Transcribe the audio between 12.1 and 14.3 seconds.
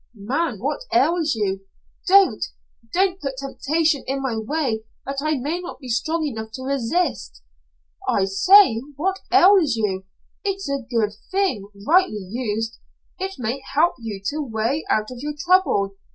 used. It may help you